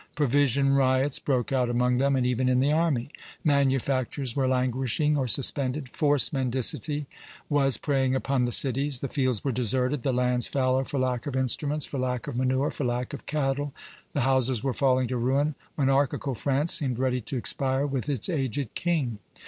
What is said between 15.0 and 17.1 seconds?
to ruin. Monarchical France seemed